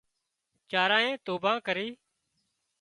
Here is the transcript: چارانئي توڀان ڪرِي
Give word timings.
چارانئي 0.71 1.13
توڀان 1.25 1.57
ڪرِي 1.67 1.87